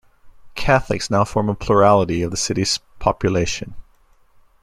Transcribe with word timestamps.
Catholics 0.55 1.11
now 1.11 1.23
form 1.23 1.47
a 1.47 1.53
plurality 1.53 2.23
of 2.23 2.31
the 2.31 2.35
city's 2.35 2.79
population. 2.97 3.75